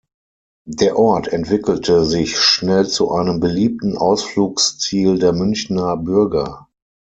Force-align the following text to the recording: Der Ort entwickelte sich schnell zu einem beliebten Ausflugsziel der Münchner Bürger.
Der 0.65 0.97
Ort 0.97 1.27
entwickelte 1.27 2.05
sich 2.05 2.39
schnell 2.39 2.87
zu 2.87 3.11
einem 3.11 3.39
beliebten 3.39 3.99
Ausflugsziel 3.99 5.19
der 5.19 5.31
Münchner 5.31 5.95
Bürger. 5.95 6.67